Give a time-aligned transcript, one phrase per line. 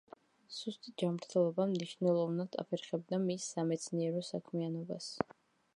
[0.53, 5.15] სუსტი ჯანმრთელობა მნიშვნელოვნად აფერხებდა მის სამეცნიერო საქმიანობას.